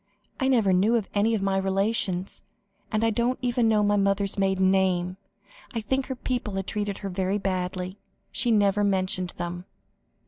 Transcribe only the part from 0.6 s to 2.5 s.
knew any of my relations,